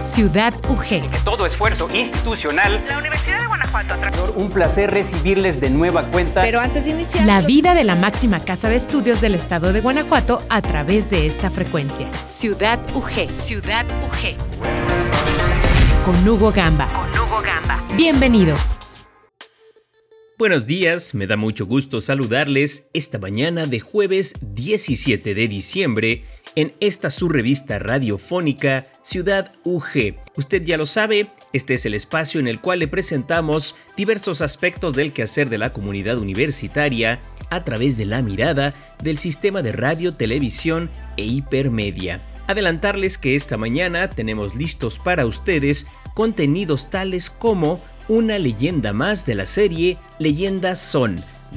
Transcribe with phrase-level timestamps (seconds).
[0.00, 1.24] Ciudad UG.
[1.24, 2.82] todo esfuerzo institucional.
[2.88, 3.96] La Universidad de Guanajuato.
[4.36, 6.40] Un placer recibirles de nueva cuenta.
[6.40, 7.26] Pero antes de iniciar.
[7.26, 11.26] La vida de la máxima casa de estudios del estado de Guanajuato a través de
[11.26, 12.10] esta frecuencia.
[12.24, 13.30] Ciudad UG.
[13.34, 14.36] Ciudad UG.
[16.06, 16.86] Con Hugo Gamba.
[16.88, 17.84] Con Hugo Gamba.
[17.94, 18.78] Bienvenidos.
[20.40, 26.24] Buenos días, me da mucho gusto saludarles esta mañana de jueves 17 de diciembre
[26.56, 30.16] en esta su revista radiofónica Ciudad UG.
[30.36, 34.94] Usted ya lo sabe, este es el espacio en el cual le presentamos diversos aspectos
[34.94, 37.20] del quehacer de la comunidad universitaria
[37.50, 42.20] a través de la mirada del sistema de radio, televisión e hipermedia.
[42.46, 49.36] Adelantarles que esta mañana tenemos listos para ustedes contenidos tales como una leyenda más de
[49.36, 51.16] la serie Leyendas Son,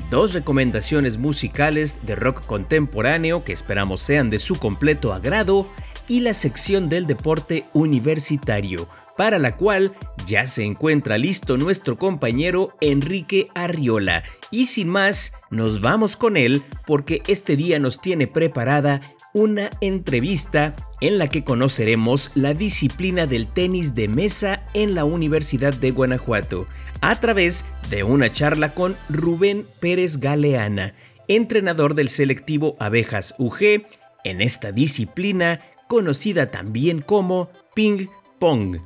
[0.09, 5.69] dos recomendaciones musicales de rock contemporáneo que esperamos sean de su completo agrado
[6.07, 9.93] y la sección del deporte universitario, para la cual
[10.25, 14.23] ya se encuentra listo nuestro compañero Enrique Arriola.
[14.51, 19.01] Y sin más, nos vamos con él porque este día nos tiene preparada
[19.33, 25.73] una entrevista en la que conoceremos la disciplina del tenis de mesa en la Universidad
[25.73, 26.67] de Guanajuato,
[27.01, 30.93] a través de una charla con Rubén Pérez Galeana,
[31.27, 33.85] entrenador del selectivo Abejas UG,
[34.23, 38.07] en esta disciplina conocida también como ping
[38.39, 38.77] pong.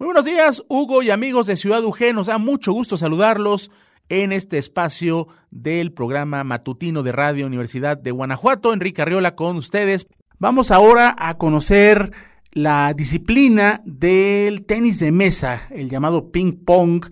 [0.00, 3.70] Muy buenos días, Hugo y amigos de Ciudad UG, nos da mucho gusto saludarlos
[4.08, 8.72] en este espacio del programa matutino de Radio Universidad de Guanajuato.
[8.72, 10.06] Enrique Arriola con ustedes.
[10.38, 12.12] Vamos ahora a conocer
[12.52, 17.04] la disciplina del tenis de mesa, el llamado ping pong,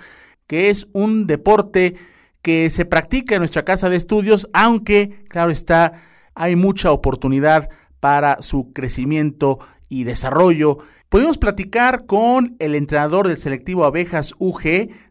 [0.46, 1.96] que es un deporte
[2.42, 5.94] que se practica en nuestra casa de estudios, aunque, claro está,
[6.34, 7.68] hay mucha oportunidad
[8.00, 10.78] para su crecimiento y desarrollo
[11.12, 14.62] Pudimos platicar con el entrenador del selectivo Abejas UG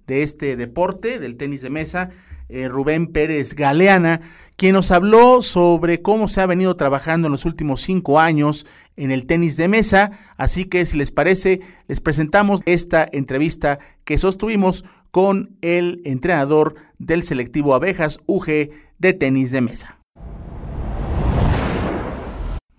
[0.08, 2.10] de este deporte, del tenis de mesa,
[2.50, 4.20] eh, Rubén Pérez Galeana,
[4.56, 8.66] quien nos habló sobre cómo se ha venido trabajando en los últimos cinco años
[8.98, 10.10] en el tenis de mesa.
[10.38, 17.22] Así que si les parece, les presentamos esta entrevista que sostuvimos con el entrenador del
[17.22, 20.01] selectivo Abejas UG de tenis de mesa.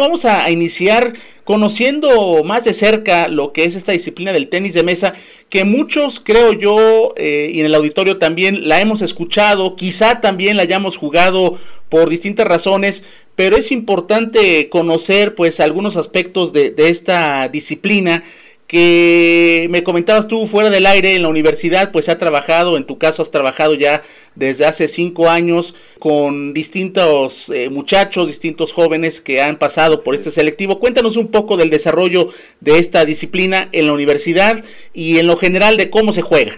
[0.02, 1.12] Vamos a iniciar
[1.44, 5.14] conociendo más de cerca lo que es esta disciplina del tenis de mesa,
[5.48, 10.56] que muchos, creo yo, eh, y en el auditorio también la hemos escuchado, quizá también
[10.56, 11.56] la hayamos jugado
[11.88, 13.04] por distintas razones,
[13.36, 18.24] pero es importante conocer pues algunos aspectos de, de esta disciplina
[18.72, 22.96] que me comentabas tú fuera del aire en la universidad, pues ha trabajado, en tu
[22.96, 24.00] caso has trabajado ya
[24.34, 30.30] desde hace cinco años con distintos eh, muchachos, distintos jóvenes que han pasado por este
[30.30, 30.78] selectivo.
[30.80, 32.30] Cuéntanos un poco del desarrollo
[32.60, 36.52] de esta disciplina en la universidad y en lo general de cómo se juega.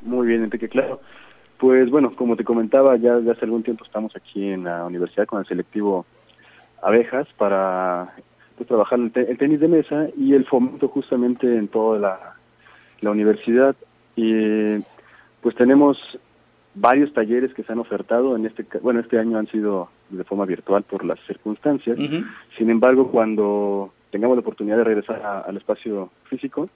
[0.00, 1.02] Muy bien, Enrique, claro.
[1.58, 5.26] Pues bueno, como te comentaba, ya, ya hace algún tiempo estamos aquí en la universidad
[5.26, 6.06] con el selectivo
[6.80, 8.14] Abejas para
[8.56, 12.36] pues, trabajar el, tenis de mesa y el fomento justamente en toda la,
[13.00, 13.76] la universidad.
[14.16, 14.78] Y
[15.40, 15.98] pues tenemos
[16.74, 18.36] varios talleres que se han ofertado.
[18.36, 21.98] En este bueno este año han sido de forma virtual por las circunstancias.
[22.56, 26.68] Sin embargo cuando tengamos la oportunidad de regresar al espacio físico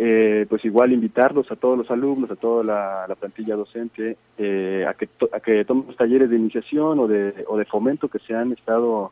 [0.00, 4.94] eh, pues igual invitarlos a todos los alumnos a toda la, plantilla docente eh, a
[4.94, 8.32] que a que tomen los talleres de iniciación o de o de fomento que se
[8.32, 9.10] han estado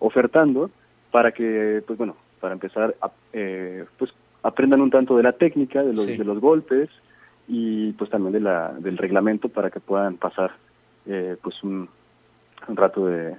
[0.00, 0.72] ofertando
[1.10, 2.94] para que pues bueno para empezar
[3.32, 6.88] eh, pues aprendan un tanto de la técnica de los de los golpes
[7.48, 10.52] y pues también de la, del reglamento para que puedan pasar
[11.06, 11.88] eh, pues un,
[12.68, 13.34] un, rato de,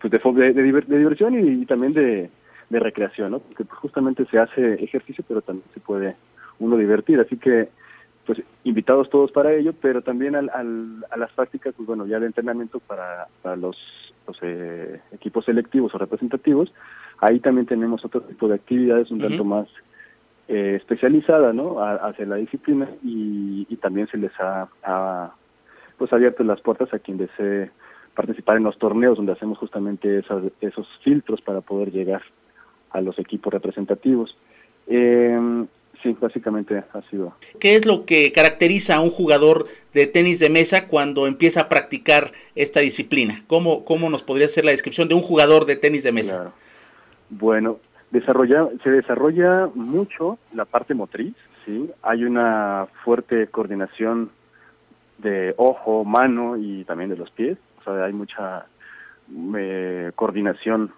[0.00, 2.30] pues de, de, diversión y, también de,
[2.70, 3.40] de, recreación, ¿no?
[3.40, 6.14] Porque pues, justamente se hace ejercicio, pero también se puede
[6.60, 7.68] uno divertir, así que
[8.24, 12.20] pues invitados todos para ello, pero también al, al, a las prácticas, pues bueno, ya
[12.20, 13.76] de entrenamiento para, para los,
[14.28, 16.72] los eh, equipos selectivos o representativos,
[17.18, 19.66] ahí también tenemos otro tipo de actividades un tanto más
[20.46, 21.80] eh, especializada ¿no?
[21.80, 25.32] hacia la disciplina y, también se les ha,
[25.96, 27.70] pues abierto las puertas a quien desee
[28.14, 30.22] participar en los torneos donde hacemos justamente
[30.60, 32.22] esos filtros para poder llegar
[32.90, 34.36] a los equipos representativos.
[34.88, 35.38] Eh,
[36.02, 37.34] sí, básicamente ha sido.
[37.60, 41.68] ¿Qué es lo que caracteriza a un jugador de tenis de mesa cuando empieza a
[41.68, 43.44] practicar esta disciplina?
[43.46, 46.52] ¿Cómo, cómo nos podría ser la descripción de un jugador de tenis de mesa?
[47.30, 47.78] Bueno,
[48.10, 51.34] Desarrolla, se desarrolla mucho la parte motriz,
[51.66, 51.90] ¿sí?
[52.02, 54.30] Hay una fuerte coordinación
[55.18, 58.64] de ojo, mano y también de los pies, o sea, hay mucha
[59.58, 60.90] eh, coordinación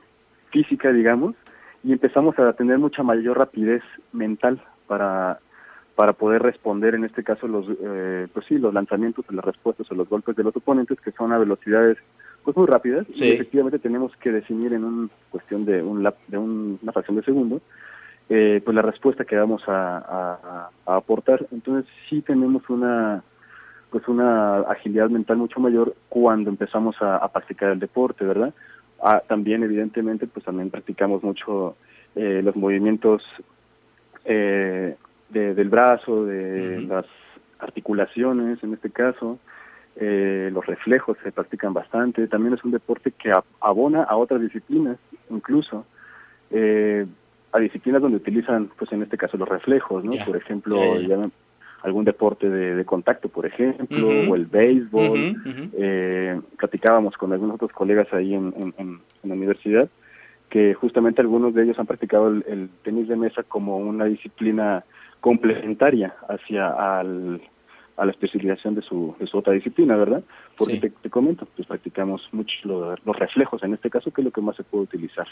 [0.51, 1.35] física, digamos,
[1.83, 3.83] y empezamos a tener mucha mayor rapidez
[4.13, 5.39] mental para
[5.95, 9.95] para poder responder en este caso los eh, pues sí los lanzamientos las respuestas o
[9.95, 11.99] los golpes de los oponentes que son a velocidades
[12.43, 13.07] pues muy rápidas.
[13.15, 17.61] Y efectivamente tenemos que definir en una cuestión de un de una fracción de segundo
[18.31, 21.47] eh, pues la respuesta que vamos a, aportar.
[21.53, 23.23] Entonces sí tenemos una
[23.91, 28.55] pues una agilidad mental mucho mayor cuando empezamos a, practicar el deporte verdad
[29.03, 31.77] ah, también evidentemente pues también practicamos mucho
[32.15, 33.23] eh, los movimientos
[34.25, 34.97] eh,
[35.29, 37.07] del brazo, de las
[37.59, 39.39] articulaciones en este caso,
[39.97, 44.97] eh, los reflejos se practican bastante, también es un deporte que abona a otras disciplinas,
[45.29, 45.85] incluso
[46.51, 47.07] eh,
[47.53, 50.13] a disciplinas donde utilizan, pues en este caso, los reflejos, ¿no?
[50.25, 50.81] Por ejemplo,
[51.83, 55.71] algún deporte de, contacto, por ejemplo, o el béisbol.
[55.77, 59.89] Eh, platicábamos con algunos otros colegas ahí en, en, la universidad
[60.51, 64.85] que justamente algunos de ellos han practicado el tenis de mesa como una disciplina
[65.21, 67.41] complementaria hacia al,
[68.01, 70.23] a la especialización de su, de su otra disciplina, ¿verdad?
[70.57, 74.41] Porque te, comento, pues practicamos mucho los reflejos en este caso, que es lo que
[74.41, 75.27] más se puede utilizar.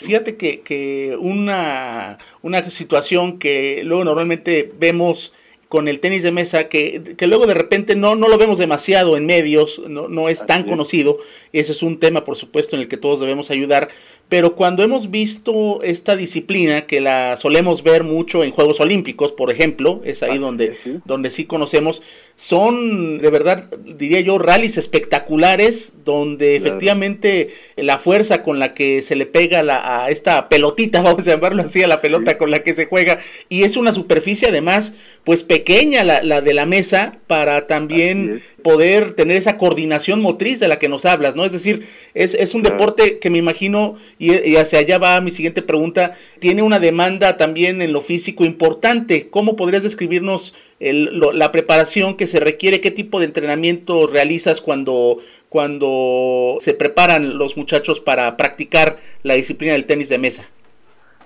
[0.00, 5.32] Fíjate que, que una, una situación que luego normalmente vemos
[5.74, 9.16] con el tenis de mesa, que, que, luego de repente no, no lo vemos demasiado
[9.16, 11.18] en medios, no, no es tan conocido,
[11.52, 13.88] ese es un tema por supuesto en el que todos debemos ayudar,
[14.28, 19.50] pero cuando hemos visto esta disciplina, que la solemos ver mucho en Juegos Olímpicos, por
[19.50, 21.00] ejemplo, es ahí donde, sí.
[21.06, 22.02] donde sí conocemos,
[22.36, 29.14] son de verdad, diría yo, rallies espectaculares, donde efectivamente la fuerza con la que se
[29.14, 32.62] le pega la, a esta pelotita, vamos a llamarlo así, a la pelota con la
[32.62, 37.18] que se juega, y es una superficie además, pues pequeña la, la de la mesa,
[37.26, 41.44] para también poder tener esa coordinación motriz de la que nos hablas, ¿no?
[41.44, 45.60] Es decir, es, es un deporte que me imagino, y, hacia allá va mi siguiente
[45.62, 49.28] pregunta, tiene una demanda también en lo físico importante.
[49.28, 52.80] ¿Cómo podrías describirnos la preparación que se requiere?
[52.80, 55.18] ¿Qué tipo de entrenamiento realizas cuando,
[55.50, 60.48] cuando se preparan los muchachos para practicar la disciplina del tenis de mesa?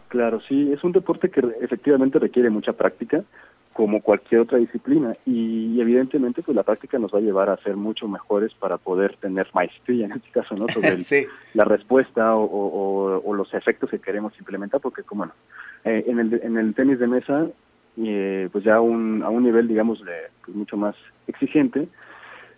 [0.08, 3.25] Claro, sí, es un deporte que efectivamente requiere mucha práctica
[3.79, 5.15] como cualquier otra disciplina.
[5.25, 9.15] Y evidentemente pues la práctica nos va a llevar a ser mucho mejores para poder
[9.19, 10.99] tener maestría en este caso no sobre
[11.55, 15.35] la respuesta o, los efectos que queremos implementar porque como bueno
[15.85, 17.47] eh, en el en el tenis de mesa
[17.99, 20.03] eh, pues ya un, a un nivel digamos
[20.45, 20.97] pues, mucho más
[21.29, 21.87] exigente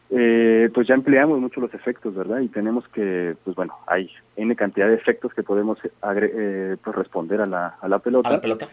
[0.09, 4.57] eh, pues ya empleamos mucho los efectos verdad y tenemos que pues bueno hay n
[4.57, 8.71] cantidad de efectos que podemos pues, responder a la a la pelota a la pelota.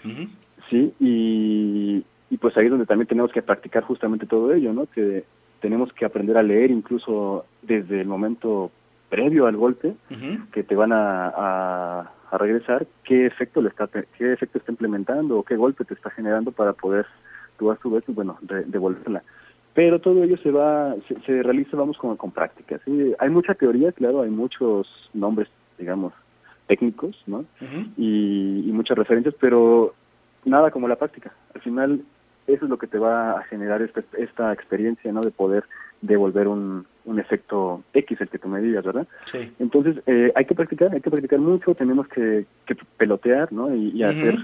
[0.70, 4.86] sí y y pues ahí es donde también tenemos que practicar justamente todo ello, ¿no?
[4.88, 5.24] Que
[5.62, 8.72] tenemos que aprender a leer incluso desde el momento
[9.10, 9.96] previo al golpe
[10.52, 15.44] que te van a, a, regresar, qué efecto le está qué efecto está implementando o
[15.44, 17.06] qué golpe te está generando para poder
[17.58, 19.24] tú a su vez, bueno, devolverla.
[19.74, 20.96] Pero todo ello se va,
[21.26, 22.80] se, realiza, vamos, con, con práctica.
[22.84, 23.14] ¿sí?
[23.20, 25.48] Hay mucha teoría, claro, hay muchos nombres,
[25.78, 26.14] digamos,
[26.68, 27.46] técnicos, ¿no?
[27.96, 29.94] y, y muchas referencias, pero
[30.46, 31.32] nada como la práctica.
[31.54, 32.02] Al final
[32.48, 35.22] eso es lo que te va a generar esta, esta experiencia, ¿no?
[35.22, 35.66] De poder
[36.02, 39.08] devolver un, un efecto X, el que tú me digas, ¿verdad?
[39.26, 39.52] Sí.
[39.60, 43.74] Entonces, eh, hay que practicar, hay que practicar mucho, tenemos que, que pelotear, ¿no?
[43.76, 44.38] Y, hacer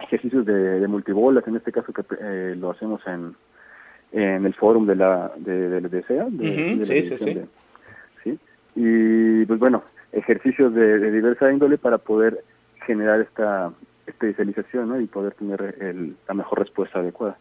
[0.00, 3.34] ejercicios de, de, multibolas, en este caso que eh, lo hacemos en,
[4.12, 6.28] en el fórum de la de, de, de SEA.
[6.84, 7.40] Sí, sí, sí.
[8.24, 8.38] sí.
[8.76, 12.42] Y, pues bueno, ejercicios de, de diversa índole para poder
[12.86, 13.72] generar esta
[14.08, 15.00] especialización ¿no?
[15.00, 17.38] y poder tener el, la mejor respuesta adecuada.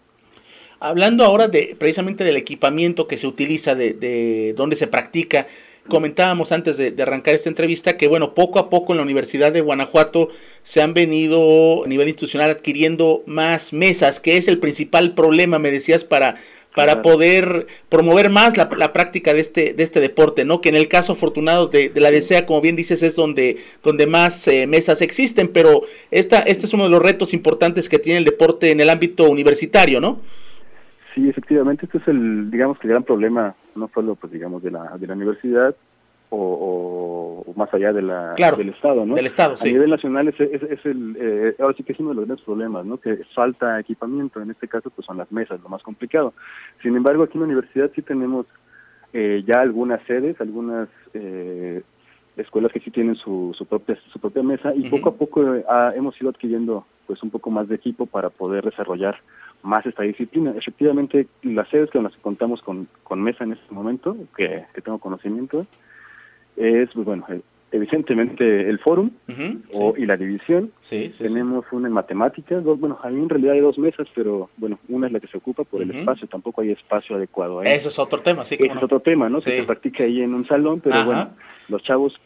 [0.79, 5.47] Hablando ahora de precisamente del equipamiento que se utiliza, de, de dónde se practica,
[5.87, 9.51] comentábamos antes de, de, arrancar esta entrevista que, bueno, poco a poco en la Universidad
[9.51, 10.29] de Guanajuato
[10.61, 15.71] se han venido a nivel institucional adquiriendo más mesas, que es el principal problema, me
[15.71, 16.35] decías, para
[16.77, 20.61] para poder promover más la, práctica de este, de este deporte, ¿no?
[20.61, 24.47] Que en el caso afortunado de, la DESEA, como bien dices, es donde, donde más
[24.47, 25.81] eh, mesas existen, pero
[26.11, 29.27] esta, este es uno de los retos importantes que tiene el deporte en el ámbito
[29.27, 30.19] universitario, ¿no?
[31.15, 34.97] Sí, efectivamente, este es el, digamos, el gran problema, no solo, pues, digamos, de la,
[34.99, 35.75] de la universidad,
[36.29, 39.15] o, más allá de la, del Estado, ¿no?
[39.15, 42.15] Del Estado, A nivel nacional es, es, el, eh, ahora sí que es uno de
[42.15, 42.97] los grandes problemas, ¿no?
[42.97, 46.33] Que falta equipamiento, en este caso pues son las mesas, lo más complicado.
[46.81, 48.45] Sin embargo, aquí en la universidad sí tenemos
[49.13, 51.81] eh, ya algunas sedes, algunas eh,
[52.35, 55.43] escuelas que sí tienen su, su propia su propia mesa y poco a poco
[55.95, 59.17] hemos ido adquiriendo pues un poco más de equipo para poder desarrollar
[59.63, 60.53] más esta disciplina.
[60.55, 64.81] Efectivamente, las sedes con las que contamos con, con mesa en este momento, que, que
[64.81, 65.65] tengo conocimiento,
[66.57, 67.25] es, pues bueno,
[67.71, 69.11] evidentemente el fórum
[69.73, 70.01] o, sí.
[70.01, 70.71] y la división.
[70.79, 71.23] Sí, sí.
[71.23, 75.07] Tenemos una en matemáticas, dos, bueno, hay en realidad hay dos mesas, pero bueno, una
[75.07, 77.67] es la que se ocupa por el espacio, tampoco hay espacio adecuado ahí.
[77.71, 78.55] Ese es otro tema, sí.
[78.55, 79.37] Ese es otro tema, ¿no?
[79.37, 81.05] Que se practica ahí en un salón, pero Ajá.
[81.05, 81.29] bueno,
[81.69, 82.19] los chavos,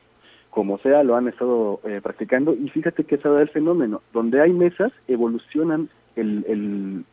[0.50, 4.02] como sea, lo han estado eh, practicando y fíjate que se da el fenómeno.
[4.14, 7.06] Donde hay mesas, evolucionan el, el,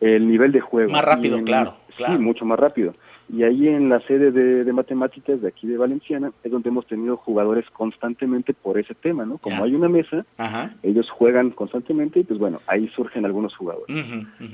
[0.00, 0.92] el nivel de juego.
[0.92, 2.14] Más rápido, en- claro, claro.
[2.14, 2.94] Sí, mucho más rápido.
[3.28, 6.86] Y ahí en la sede de, de matemáticas de aquí de Valenciana es donde hemos
[6.86, 9.38] tenido jugadores constantemente por ese tema, ¿no?
[9.38, 10.74] Como hay una mesa, Ajá.
[10.84, 13.96] ellos juegan constantemente y pues bueno, ahí surgen algunos jugadores.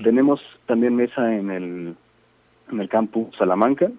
[0.02, 1.94] Tenemos también mesa en el,
[2.70, 3.90] en el campus Salamanca,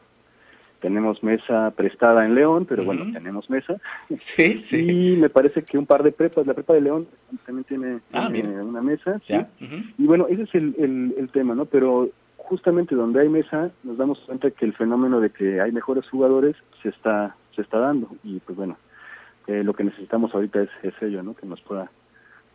[0.84, 3.78] tenemos mesa prestada en León, pero bueno, tenemos mesa.
[4.20, 5.14] Sí, sí.
[5.14, 7.08] Y me parece que un par de prepas, la prepa de León
[7.46, 9.22] también tiene, Ah, tiene una mesa.
[9.26, 9.34] ¿sí?
[9.98, 11.64] Y bueno, ese es el, el, el tema, ¿no?
[11.64, 16.06] Pero justamente donde hay mesa nos damos cuenta que el fenómeno de que hay mejores
[16.10, 18.76] jugadores se está se está dando y pues bueno,
[19.48, 21.34] eh, lo que necesitamos ahorita es, es ello, ¿no?
[21.34, 21.90] Que nos pueda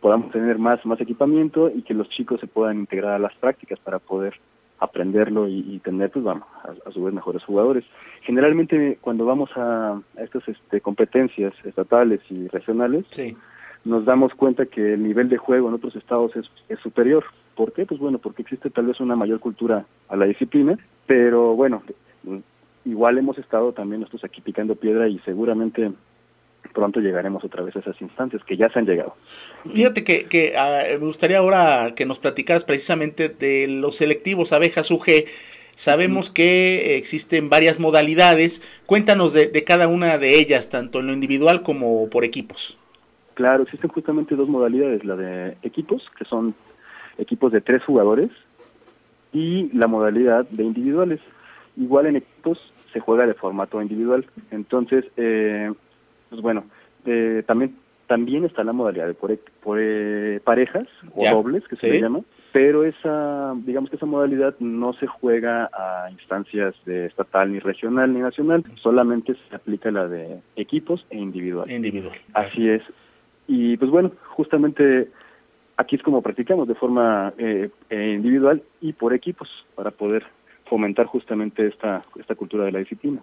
[0.01, 3.79] podamos tener más más equipamiento y que los chicos se puedan integrar a las prácticas
[3.79, 4.35] para poder
[4.79, 7.83] aprenderlo y, y tener, pues vamos, a, a su vez mejores jugadores.
[8.21, 13.35] Generalmente cuando vamos a, a estas este, competencias estatales y regionales, Sí.
[13.85, 17.23] nos damos cuenta que el nivel de juego en otros estados es, es superior.
[17.55, 17.85] ¿Por qué?
[17.85, 21.83] Pues bueno, porque existe tal vez una mayor cultura a la disciplina, pero bueno,
[22.85, 25.91] igual hemos estado también nosotros aquí picando piedra y seguramente
[26.73, 29.15] pronto llegaremos otra vez a esas instancias que ya se han llegado.
[29.73, 34.91] Fíjate que, que ah, me gustaría ahora que nos platicaras precisamente de los selectivos abejas
[34.91, 35.25] UG.
[35.75, 38.61] Sabemos que existen varias modalidades.
[38.85, 42.77] Cuéntanos de, de cada una de ellas, tanto en lo individual como por equipos.
[43.35, 46.53] Claro, existen justamente dos modalidades, la de equipos, que son
[47.17, 48.29] equipos de tres jugadores,
[49.31, 51.21] y la modalidad de individuales.
[51.77, 52.59] Igual en equipos
[52.91, 54.25] se juega de formato individual.
[54.51, 55.71] Entonces, eh,
[56.29, 56.65] pues bueno,
[57.05, 57.75] eh, también
[58.07, 61.85] también está la modalidad de por, por, eh, parejas o Ya, dobles, que sí.
[61.87, 62.21] se le llama,
[62.51, 68.11] pero esa, digamos que esa modalidad no se juega a instancias de estatal ni regional
[68.11, 71.75] ni nacional, solamente se aplica la de equipos e individuales.
[71.75, 72.15] Individual.
[72.33, 72.81] Así es.
[73.47, 75.11] Y pues bueno, justamente
[75.77, 80.25] aquí es como practicamos de forma eh, eh, individual y por equipos para poder
[80.65, 83.21] fomentar justamente esta, esta cultura de la disciplina.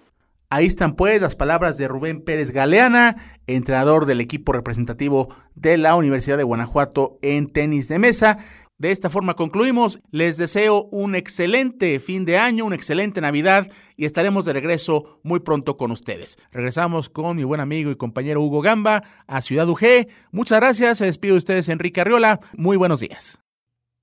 [0.56, 5.94] Ahí están pues las palabras de Rubén Pérez Galeana, entrenador del equipo representativo de la
[5.96, 8.38] Universidad de Guanajuato en tenis de mesa.
[8.78, 10.00] De esta forma concluimos.
[10.12, 15.40] Les deseo un excelente fin de año, una excelente Navidad y estaremos de regreso muy
[15.40, 16.38] pronto con ustedes.
[16.52, 20.08] Regresamos con mi buen amigo y compañero Hugo Gamba a Ciudad UG.
[20.30, 20.96] Muchas gracias.
[20.96, 22.40] Se despide de ustedes Enrique Arriola.
[22.56, 23.45] Muy buenos días.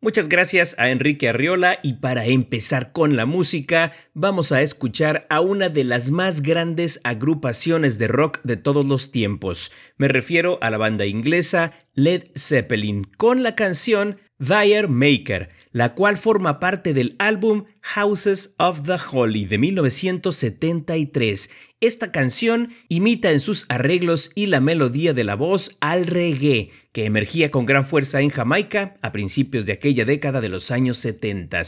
[0.03, 5.39] Muchas gracias a Enrique Arriola y para empezar con la música vamos a escuchar a
[5.39, 9.72] una de las más grandes agrupaciones de rock de todos los tiempos.
[9.95, 16.17] Me refiero a la banda inglesa Led Zeppelin con la canción Dire Maker, la cual
[16.17, 17.63] forma parte del álbum
[17.95, 21.50] Houses of the Holy de 1973.
[21.84, 27.06] Esta canción imita en sus arreglos y la melodía de la voz al reggae, que
[27.06, 31.62] emergía con gran fuerza en Jamaica a principios de aquella década de los años 70.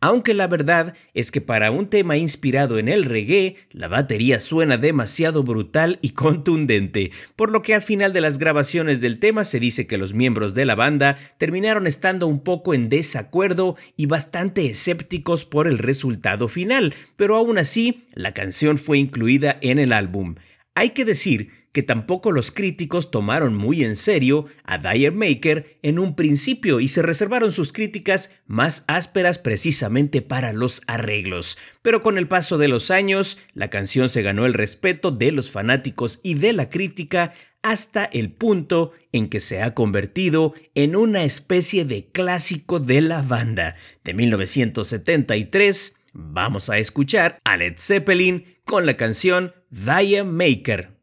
[0.00, 4.76] Aunque la verdad es que para un tema inspirado en el reggae, la batería suena
[4.76, 9.60] demasiado brutal y contundente, por lo que al final de las grabaciones del tema se
[9.60, 14.66] dice que los miembros de la banda terminaron estando un poco en desacuerdo y bastante
[14.66, 20.34] escépticos por el resultado final, pero aún así la canción fue incluida en el álbum.
[20.74, 25.98] Hay que decir que tampoco los críticos tomaron muy en serio a Dire Maker en
[25.98, 31.58] un principio y se reservaron sus críticas más ásperas precisamente para los arreglos.
[31.80, 35.50] Pero con el paso de los años, la canción se ganó el respeto de los
[35.50, 41.24] fanáticos y de la crítica hasta el punto en que se ha convertido en una
[41.24, 43.76] especie de clásico de la banda.
[44.04, 51.01] De 1973, vamos a escuchar a Led Zeppelin con la canción Dire Maker.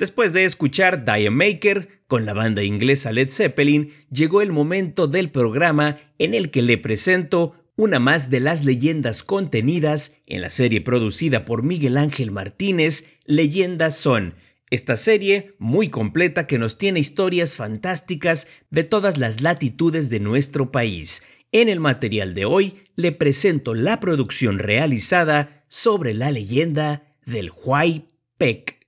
[0.00, 5.98] Después de escuchar Maker con la banda inglesa Led Zeppelin, llegó el momento del programa
[6.18, 11.44] en el que le presento una más de las leyendas contenidas en la serie producida
[11.44, 14.32] por Miguel Ángel Martínez, Leyendas Son.
[14.70, 20.72] Esta serie, muy completa, que nos tiene historias fantásticas de todas las latitudes de nuestro
[20.72, 21.24] país.
[21.52, 28.06] En el material de hoy le presento la producción realizada sobre la leyenda del Huay
[28.38, 28.79] Pec.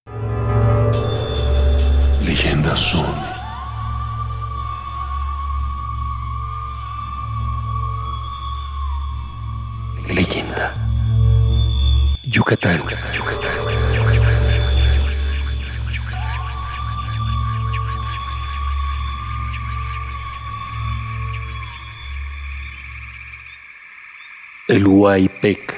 [2.32, 3.14] Leyendas son
[10.08, 10.74] leyenda.
[12.24, 12.82] Yucatán.
[13.12, 13.58] Yucatán.
[24.68, 25.74] El Huaypec.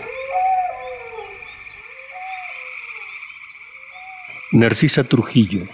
[4.53, 5.67] Narcisa Trujillo.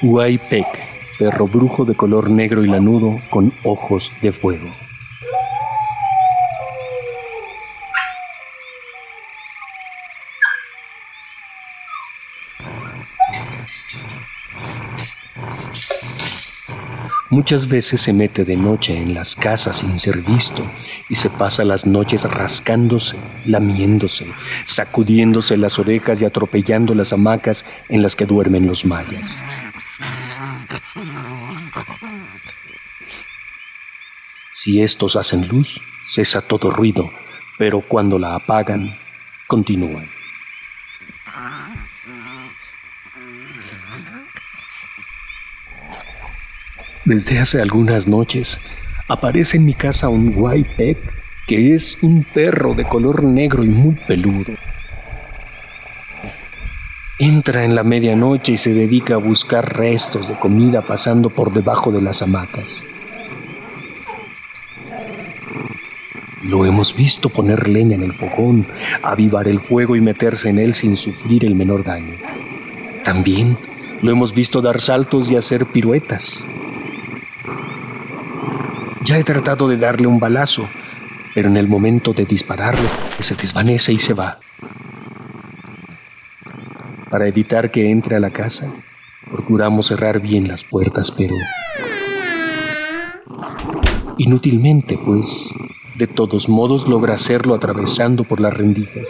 [0.00, 0.66] Huaypec,
[1.18, 4.68] perro brujo de color negro y lanudo con ojos de fuego.
[17.30, 20.64] Muchas veces se mete de noche en las casas sin ser visto
[21.08, 24.32] y se pasa las noches rascándose, lamiéndose,
[24.64, 29.67] sacudiéndose las orejas y atropellando las hamacas en las que duermen los mayas.
[34.68, 37.10] Si estos hacen luz, cesa todo ruido,
[37.56, 38.98] pero cuando la apagan,
[39.46, 40.10] continúan.
[47.06, 48.60] Desde hace algunas noches
[49.08, 50.34] aparece en mi casa un
[50.76, 50.98] Pec,
[51.46, 54.52] que es un perro de color negro y muy peludo.
[57.18, 61.90] Entra en la medianoche y se dedica a buscar restos de comida pasando por debajo
[61.90, 62.84] de las hamacas.
[66.48, 68.66] Lo hemos visto poner leña en el fogón,
[69.02, 72.14] avivar el fuego y meterse en él sin sufrir el menor daño.
[73.04, 73.58] También
[74.00, 76.46] lo hemos visto dar saltos y hacer piruetas.
[79.04, 80.66] Ya he tratado de darle un balazo,
[81.34, 82.88] pero en el momento de dispararle
[83.20, 84.38] se desvanece y se va.
[87.10, 88.72] Para evitar que entre a la casa,
[89.30, 91.34] procuramos cerrar bien las puertas, pero
[94.16, 95.54] inútilmente, pues
[95.98, 99.08] de todos modos logra hacerlo atravesando por las rendijas.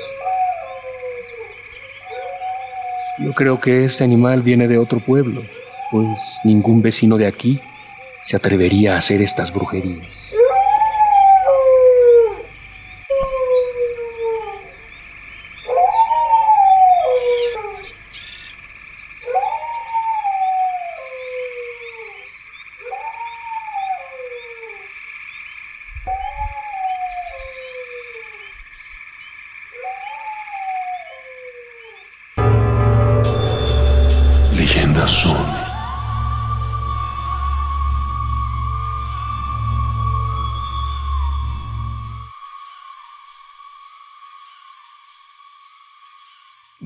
[3.18, 5.42] Yo creo que este animal viene de otro pueblo,
[5.90, 7.60] pues ningún vecino de aquí
[8.22, 10.34] se atrevería a hacer estas brujerías.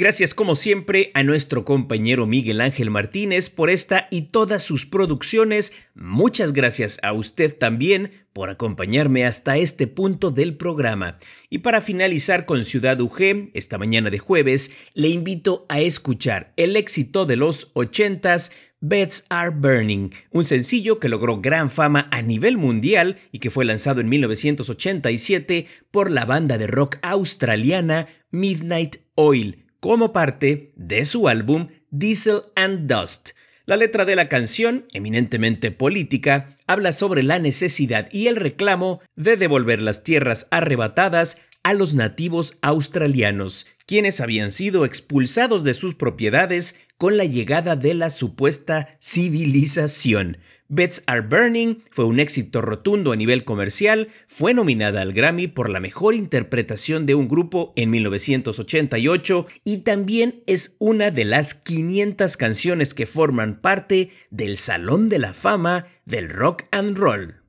[0.02, 5.72] Gracias como siempre a nuestro compañero Miguel Ángel Martínez por esta y todas sus producciones.
[5.94, 11.18] Muchas gracias a usted también por acompañarme hasta este punto del programa.
[11.50, 16.74] Y para finalizar con Ciudad UG, esta mañana de jueves, le invito a escuchar el
[16.74, 22.56] éxito de los ochentas Beds Are Burning, un sencillo que logró gran fama a nivel
[22.56, 29.62] mundial y que fue lanzado en 1987 por la banda de rock australiana Midnight Oil
[29.82, 33.30] como parte de su álbum Diesel and Dust.
[33.66, 39.36] La letra de la canción, eminentemente política, habla sobre la necesidad y el reclamo de
[39.36, 46.76] devolver las tierras arrebatadas a los nativos australianos, quienes habían sido expulsados de sus propiedades
[46.96, 50.38] con la llegada de la supuesta civilización.
[50.68, 55.68] Beds Are Burning fue un éxito rotundo a nivel comercial, fue nominada al Grammy por
[55.68, 62.36] la mejor interpretación de un grupo en 1988 y también es una de las 500
[62.36, 67.41] canciones que forman parte del Salón de la Fama del Rock and Roll.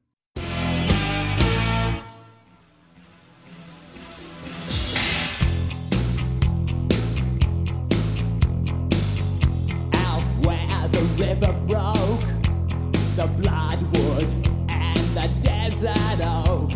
[15.84, 16.72] inside out,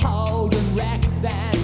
[0.00, 1.57] holding racks and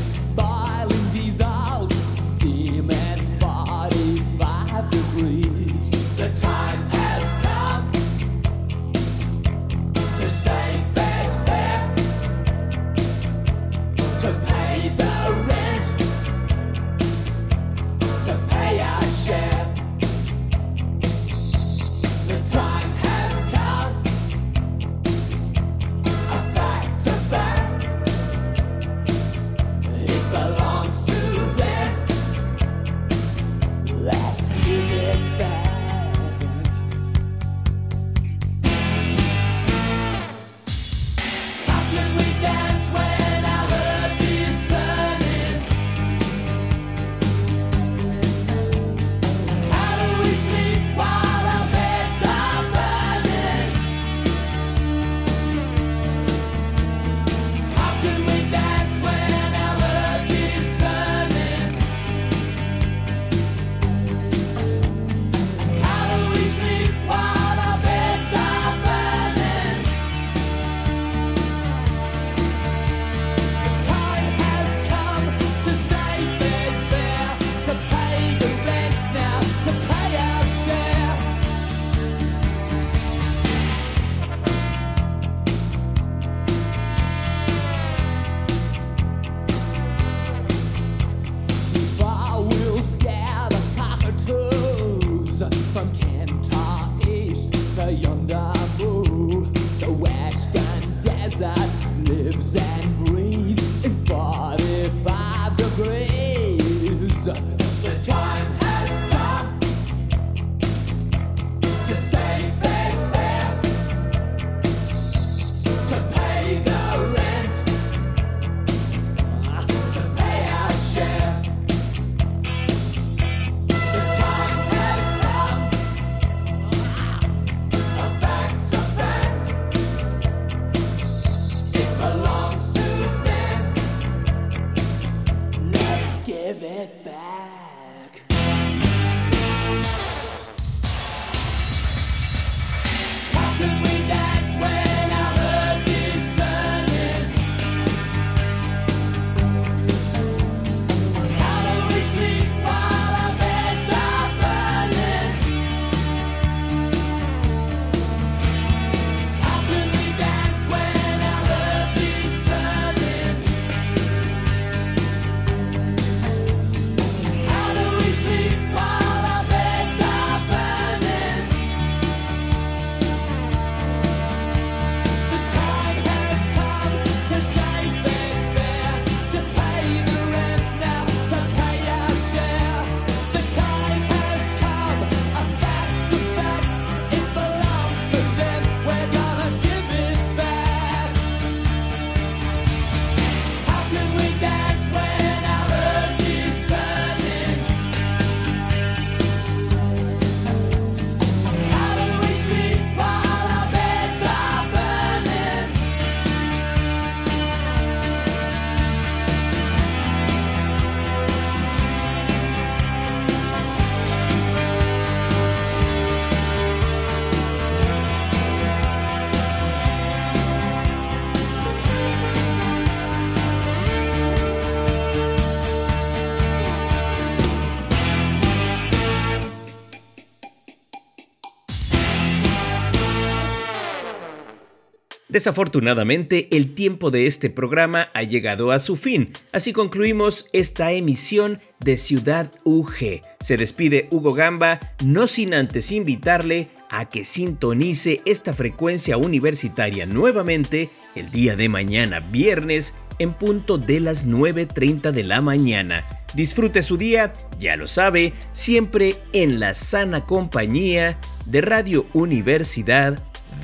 [235.34, 241.60] Desafortunadamente, el tiempo de este programa ha llegado a su fin, así concluimos esta emisión
[241.80, 243.20] de Ciudad UG.
[243.40, 250.88] Se despide Hugo Gamba, no sin antes invitarle a que sintonice esta frecuencia universitaria nuevamente
[251.16, 256.04] el día de mañana, viernes, en punto de las 9.30 de la mañana.
[256.34, 263.18] Disfrute su día, ya lo sabe, siempre en la sana compañía de Radio Universidad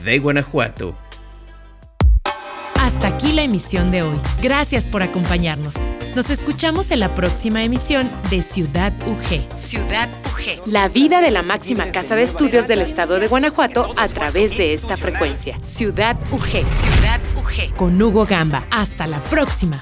[0.04, 0.98] de Guanajuato.
[2.92, 4.18] Hasta aquí la emisión de hoy.
[4.42, 5.86] Gracias por acompañarnos.
[6.16, 9.56] Nos escuchamos en la próxima emisión de Ciudad UG.
[9.56, 10.66] Ciudad UG.
[10.66, 14.74] La vida de la máxima casa de estudios del estado de Guanajuato a través de
[14.74, 15.56] esta frecuencia.
[15.62, 16.68] Ciudad UG.
[16.68, 17.76] Ciudad UG.
[17.76, 18.66] Con Hugo Gamba.
[18.72, 19.80] Hasta la próxima.